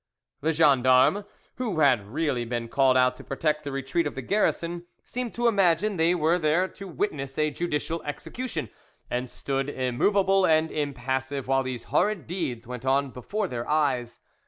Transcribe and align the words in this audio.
The 0.39 0.51
gendarmes, 0.51 1.25
who 1.57 1.79
had 1.81 2.07
really 2.07 2.43
been 2.43 2.69
called 2.69 2.97
out 2.97 3.15
to 3.17 3.23
protect 3.23 3.63
the 3.63 3.71
retreat 3.71 4.07
of 4.07 4.15
the 4.15 4.23
garrison, 4.23 4.87
seemed 5.03 5.35
to 5.35 5.45
imagine 5.47 5.95
they 5.97 6.15
were 6.15 6.39
there 6.39 6.67
to 6.69 6.87
witness 6.87 7.37
a 7.37 7.51
judicial 7.51 8.01
execution, 8.01 8.71
and 9.11 9.29
stood 9.29 9.69
immovable 9.69 10.43
and 10.45 10.71
impassive 10.71 11.47
while 11.47 11.61
these 11.61 11.83
horrid 11.83 12.25
deeds 12.25 12.65
went 12.65 12.83
on 12.83 13.11
before 13.11 13.47
their 13.47 13.69
eyes. 13.69 14.21